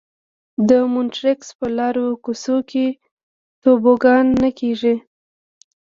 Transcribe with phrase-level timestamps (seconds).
[0.69, 2.85] د مونټریکس په لارو کوڅو کې
[3.61, 4.95] توبوګان نه کېږي.